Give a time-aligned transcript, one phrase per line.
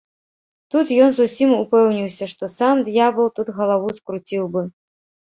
[0.75, 4.65] Тут ён зусім упэўніўся, што сам д'ябал тут галаву скруціў бы.